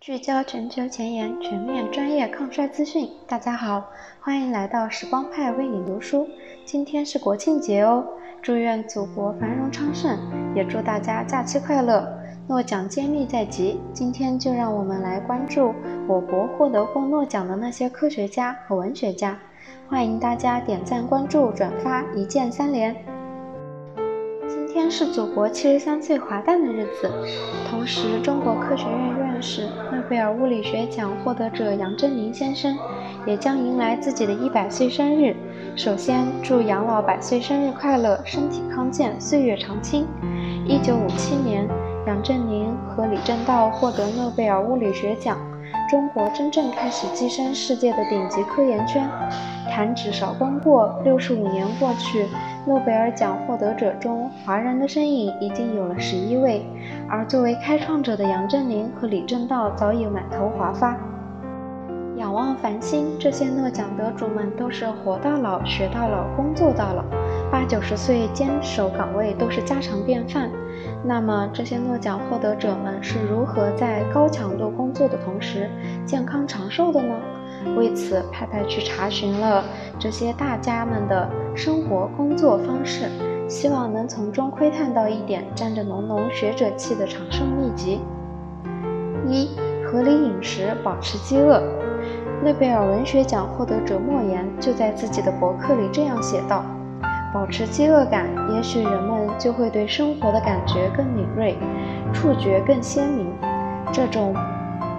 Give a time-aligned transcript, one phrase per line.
[0.00, 3.06] 聚焦全球前沿，全面专业抗衰资讯。
[3.26, 3.84] 大家好，
[4.18, 6.26] 欢迎来到时光派为你读书。
[6.64, 8.02] 今天是国庆节哦，
[8.40, 10.16] 祝愿祖国繁荣昌盛，
[10.54, 12.08] 也祝大家假期快乐。
[12.48, 15.74] 诺奖揭秘在即，今天就让我们来关注
[16.08, 19.38] 我国获得过诺奖的那些科学家和文学家。
[19.86, 22.96] 欢迎大家点赞、关注、转发，一键三连。
[24.48, 27.10] 今天是祖国七十三岁华诞的日子，
[27.68, 32.76] 同时，中国科学院院士、诺贝尔物理学奖获得者杨振宁先生
[33.26, 35.34] 也将迎来自己的一百岁生日。
[35.76, 40.06] 首先，祝杨老百岁生日快乐，身体康健，岁月长青。
[40.66, 41.66] 一九五七年，
[42.06, 45.38] 杨振宁和李政道获得诺贝尔物理学奖。
[45.88, 49.08] 中国真正开始跻身世界的顶级科研圈，
[49.68, 52.26] 弹指韶光过，六十五年过去，
[52.64, 56.64] 诺贝尔奖获得者中，华人的身影已经有了十一位，
[57.10, 60.96] 而作为开创者的杨振宁和李政道早已满头华发。
[62.16, 67.02] 仰望繁星，这些诺奖得主们都是活到老学到老工作到老，
[67.50, 70.48] 八九十岁坚守岗位都是家常便饭。
[71.02, 75.68] 那么这些诺奖获得者们是如何在高强度工作的同时
[76.06, 77.14] 健康长寿的呢？
[77.76, 79.64] 为此，派派去查询了
[79.98, 83.06] 这些大家们的生活工作方式，
[83.50, 88.00] 希望能从中窥探到一点沾着浓浓学者气的长寿秘籍。
[89.26, 89.50] 一、
[89.84, 91.60] 合理饮食，保持饥饿。
[92.44, 96.64] 诺贝尔文学奖获得者莫言就在自己的博客里这样写道。
[97.34, 101.58] 保持饥饿感，也许人们就会对生活的感觉更敏锐，
[102.12, 103.32] 触觉更鲜明。
[103.92, 104.32] 这种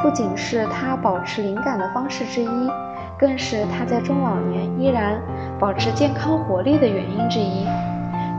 [0.00, 2.70] 不仅是他保持灵感的方式之一，
[3.18, 5.20] 更是他在中老年依然
[5.58, 7.66] 保持健康活力的原因之一。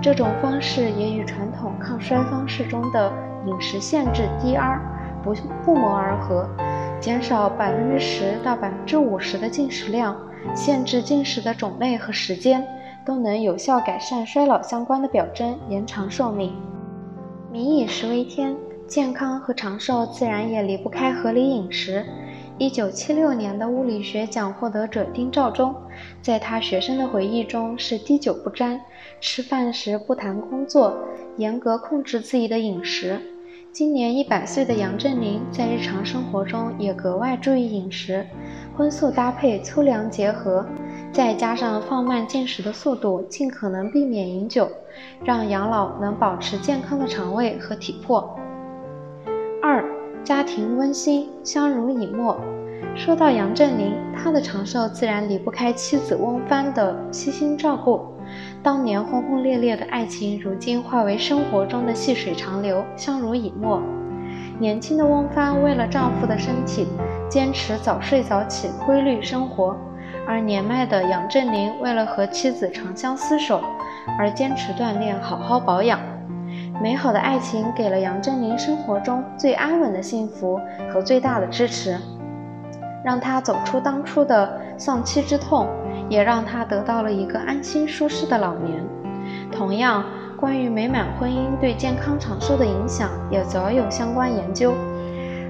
[0.02, 3.12] 这种方式也与传统抗衰方式中的
[3.46, 4.80] 饮食限制 DR
[5.24, 5.34] 不
[5.66, 6.48] 不谋而合，
[7.00, 10.16] 减少百分之十到百分之五十的进食量，
[10.56, 12.66] 限制进食的种类和时间。
[13.06, 16.54] 都能有效改善衰老相关的表征，延长寿命。
[17.50, 18.54] 民以食为天，
[18.86, 22.06] 健康和长寿自然也离不开合理饮食。
[22.60, 25.76] 一九七六年的物理学奖获得者丁肇中，
[26.24, 28.82] 在他学生的回忆中是滴酒不沾，
[29.22, 30.98] 吃饭时不谈工作，
[31.38, 33.22] 严格控制自己的饮食。
[33.72, 38.26] 今年一百岁的杨振宁在日常生活中也格外注意饮食，
[38.76, 40.66] 荤素搭配，粗粮结合。
[41.14, 44.68] 再加上放慢进食的速度，尽可能避免饮酒，
[45.24, 48.36] 让养老能保持健康的肠胃和体魄。
[50.28, 52.38] 家庭温馨，相濡以沫。
[52.98, 58.06] 说到杨振宁，他的长寿自然离不开妻子翁帆的悉心照顾。
[58.62, 63.82] 当年轰轰烈烈的爱情，如今化为生活中的细水长流，相濡以沫。
[64.60, 66.86] 年轻的翁帆为了丈夫的身体，
[67.30, 69.78] 坚持早睡早起，规律生活。
[70.28, 73.62] 而年迈的杨振宁为了和妻子长相厮守，
[74.20, 75.98] 而坚持锻炼，好好保养。
[76.80, 80.62] 美好的爱情给了杨振宁生活中最安稳的幸福
[80.94, 81.98] 和最大的支持，
[83.04, 85.68] 让他走出当初的丧妻之痛，
[86.08, 88.84] 也让他得到了一个安心舒适的老年。
[89.52, 90.06] 同样，
[90.40, 94.72] 关于美满婚姻对健康长寿的影响，也早有相关研究。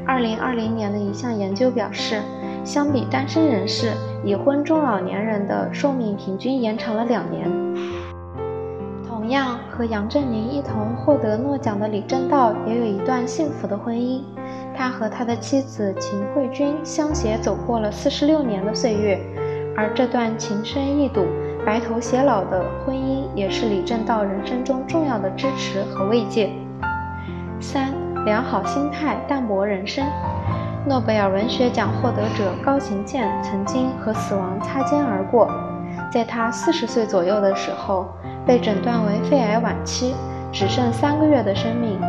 [0.06, 2.22] 二零二零年的一项研究表示，
[2.64, 3.92] 相比单身人士，
[4.24, 7.52] 已婚中老年人的寿命平均延长了两年。
[9.28, 14.22] 同样，和杨振宁一同获得诺奖的李政道也有一段幸福的婚姻。
[14.74, 19.20] 他和他的妻子秦慧君相携走过了四十六年的岁月，
[19.76, 21.26] 而这段情深意笃、
[21.66, 26.50] 白头偕老的婚姻，也是李政道人生中重要的支持和慰藉。
[27.59, 27.94] 三。
[28.24, 30.06] 良好心态，淡泊人生。
[30.86, 35.50] 诺贝尔文学奖获得者高行健曾经和死亡擦肩而过，
[36.12, 38.07] 在他四十岁左右的时候，
[38.45, 40.13] 被诊断为肺癌晚期，
[40.51, 42.00] 只剩三个月的生命。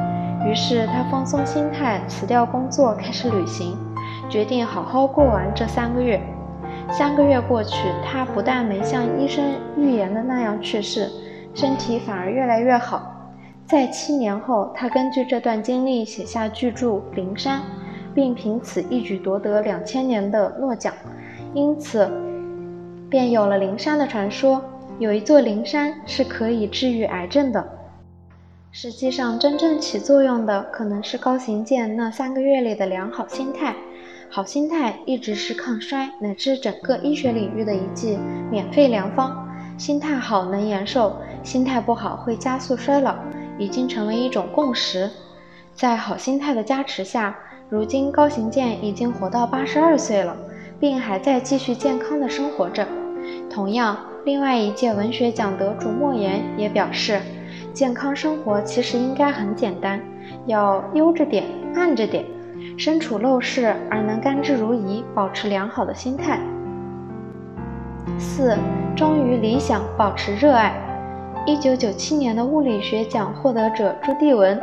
[0.47, 3.77] 于是他放松心态，辞掉工作，开始旅行，
[4.31, 6.21] 决定好好过完这三个月。
[6.91, 9.45] 三个月过去，他不但没像医生
[9.77, 11.11] 预言的那样去世，
[11.53, 13.03] 身体反而越来越好。
[13.67, 17.59] 在七年后，他根据这段经历写下巨著《灵山》，
[18.15, 20.95] 并凭此一举夺得两千年的诺奖，
[21.53, 22.11] 因此
[23.11, 24.63] 便有了灵山的传说。
[24.99, 27.65] 有一座灵山是可以治愈癌症的。
[28.73, 33.75] 实际上，真正起作用的可能是高行健那三个月里的良好心态。
[34.29, 38.19] 好心态一直是抗衰乃至整个医学领域的一剂
[38.51, 39.49] 免费良方。
[39.79, 43.15] 心态好能延寿，心态不好会加速衰老。
[43.59, 45.11] 已经成为一种共识，
[45.75, 47.37] 在好心态的加持下，
[47.69, 50.37] 如今高行健已经活到八十二岁了，
[50.79, 52.87] 并还在继续健康的生活着。
[53.59, 57.21] 同样，另外一届文学奖得主莫言也表示，
[57.73, 60.01] 健康生活其实应该很简单，
[60.47, 61.43] 要悠着点，
[61.75, 62.25] 慢着点，
[62.79, 66.39] 身处陋室而能甘之如饴，保持良好的心态。
[68.17, 68.57] 四，
[68.95, 70.73] 忠于理想，保持热爱。
[71.45, 74.57] 一九九七年的物理学奖获得者朱棣文，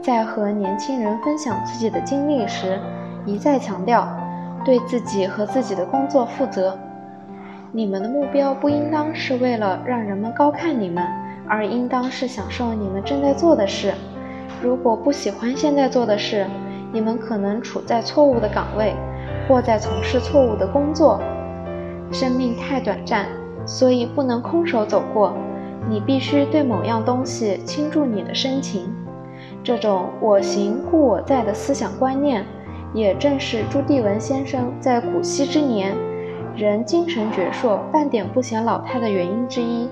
[0.00, 2.78] 在和年轻人分享自己的经历时，
[3.24, 4.08] 一再强调，
[4.64, 6.78] 对自己和自己的工作负责。
[7.76, 11.06] 你们的目标不应当是为了让人们高看你们，
[11.46, 13.92] 而应当是享受你们正在做的事。
[14.62, 16.46] 如果不喜欢现在做的事，
[16.90, 18.94] 你们可能处在错误的岗位，
[19.46, 21.20] 或在从事错误的工作。
[22.10, 23.26] 生命太短暂，
[23.66, 25.34] 所以不能空手走过。
[25.86, 28.90] 你必须对某样东西倾注你的深情。
[29.62, 32.42] 这种“我行故我在”的思想观念，
[32.94, 35.94] 也正是朱棣文先生在古稀之年
[36.56, 39.86] 人精神矍铄、半点不显老态的原因之一。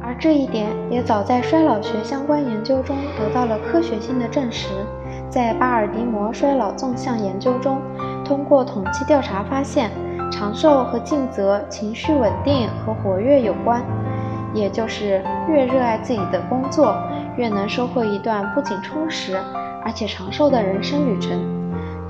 [0.00, 4.68] 而这一点也早在衰老学相关研究中得到了科学性的证实。
[5.28, 7.78] 在巴尔的摩衰老纵向研究中，
[8.24, 9.90] 通过统计调查发现。
[10.28, 13.80] 长寿和尽责、情绪稳定和活跃有关，
[14.52, 16.96] 也就是越热爱自己的工作，
[17.36, 19.38] 越能收获一段不仅充实
[19.84, 21.30] 而且长寿的人生旅程。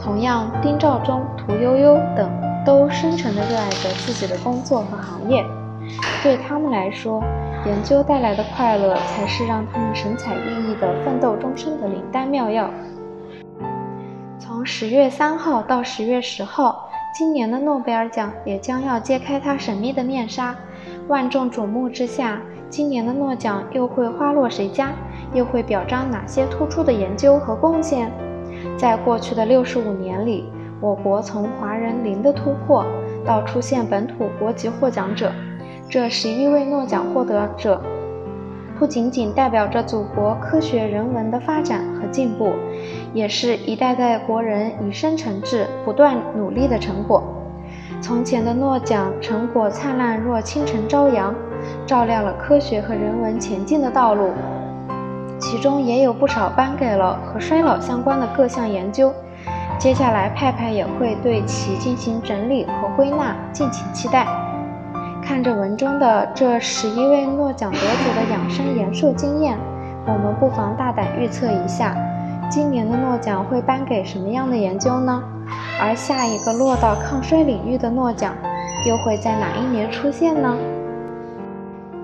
[0.03, 2.29] 同样，丁肇中、屠呦呦等
[2.67, 5.43] 都深沉地热爱着自己的工作和行业，
[6.23, 7.23] 对他们来说，
[7.65, 12.69] 研究带来的快乐才是让他们神采奕奕的奋斗终身的灵丹妙药。
[14.39, 16.83] 从十月三号到十月十号。
[17.19, 20.55] 今年的诺贝尔奖也将要揭开它神秘的面纱，
[21.09, 24.91] 万众瞩目之下，今年的诺奖又会花落谁家？
[25.33, 28.13] 又会表彰哪些突出的研究和贡献？
[28.77, 32.85] 在过去的六十五年里，我国从华人零的突破
[33.25, 35.33] 到出现本土国籍获奖者，
[35.89, 37.81] 这十一位诺奖获得者。
[38.79, 42.53] 不仅仅代表着祖国科学人文的发展和进步，
[43.15, 47.23] 也是一代代国人以身成志、不断努力的成果。
[48.03, 51.35] 从前的诺奖成果灿烂若清晨朝阳，
[51.87, 54.29] 照亮了科学和人文前进的道路。
[55.39, 59.11] 其中也有不少颁给了和衰老相关的各项研究。
[59.79, 64.27] 接下来，派派也会对其进行整理和归纳，敬请期待。
[65.23, 69.59] 看着文中的这十一位诺奖得主的养生延寿经验，
[70.07, 71.95] 我们不妨大胆预测一下，
[72.51, 75.23] 今年的诺奖会颁给什么样的研究呢？
[75.81, 78.35] 而下一个落到抗衰领域的诺奖，
[78.87, 80.57] 又会在哪一年出现呢？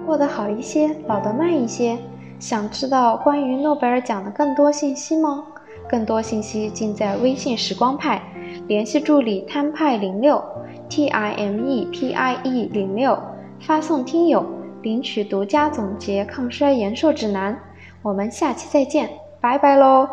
[0.04, 1.98] 过得好一些，老得慢一些。
[2.38, 5.44] 想知道关于诺贝尔奖的更多信息吗？
[5.88, 8.22] 更多信息尽在微信时光派，
[8.66, 10.42] 联系助理摊派零六。
[10.88, 13.18] T I M E P I E 零六
[13.60, 14.44] 发送听友
[14.82, 17.58] 领取独家总结抗衰延寿指南，
[18.02, 19.08] 我们下期再见，
[19.40, 20.06] 拜拜喽。